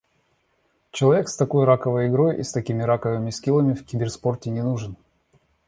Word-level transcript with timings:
Человек 0.89 1.29
с 1.29 1.35
такой 1.35 1.63
раковой 1.65 2.07
игрой 2.07 2.39
и 2.39 2.43
с 2.43 2.51
такими 2.51 2.81
раковыми 2.81 3.29
скиллами 3.29 3.75
в 3.75 3.85
киберспорте 3.85 4.49
не 4.49 4.63
нужен. 4.63 4.95